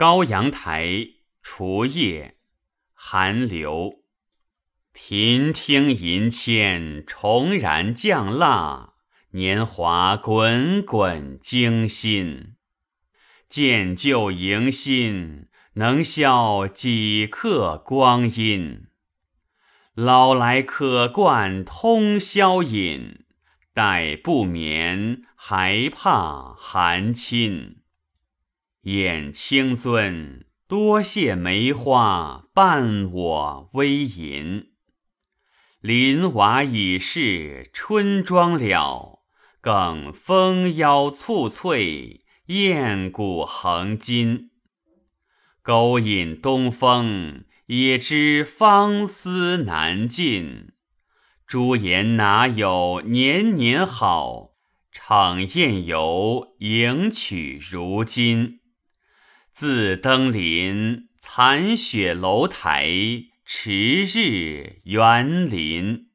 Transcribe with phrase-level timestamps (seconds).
[0.00, 1.08] 高阳台，
[1.42, 2.38] 除夜，
[2.94, 4.02] 寒流。
[4.94, 8.94] 频听银铅重燃降蜡，
[9.32, 12.54] 年华滚滚惊心。
[13.46, 18.86] 见旧迎新，能消几刻光阴？
[19.92, 23.26] 老来可惯通宵饮，
[23.74, 27.79] 待不眠还怕寒侵。
[28.84, 34.68] 眼清尊，多谢梅花伴我微吟。
[35.82, 39.20] 林娃已是春妆了，
[39.60, 44.48] 更风腰簇翠，雁骨横金。
[45.60, 50.72] 勾引东风，也知芳思难尽。
[51.46, 54.52] 朱颜哪有年年好？
[54.90, 58.59] 场宴游，迎娶如今。
[59.52, 62.88] 自登临，残雪楼台，
[63.44, 66.09] 迟日园林。